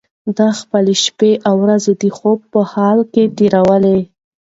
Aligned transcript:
ده 0.37 0.47
خپلې 0.59 0.95
شپې 1.03 1.31
او 1.47 1.55
ورځې 1.63 1.93
د 2.01 2.03
خوب 2.17 2.39
په 2.51 2.59
حال 2.71 2.99
کې 3.13 3.23
تېرولې. 3.37 3.99